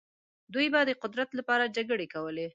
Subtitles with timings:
[0.53, 2.47] دوی به د قدرت لپاره جګړې کولې.